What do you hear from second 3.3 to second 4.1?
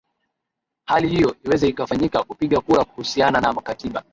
na katiba